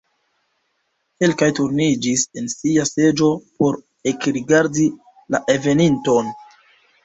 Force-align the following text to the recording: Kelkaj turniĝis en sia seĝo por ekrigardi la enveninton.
Kelkaj 1.23 1.49
turniĝis 1.59 2.23
en 2.41 2.49
sia 2.55 2.87
seĝo 2.93 3.31
por 3.61 3.79
ekrigardi 4.15 4.89
la 5.37 5.45
enveninton. 5.59 6.37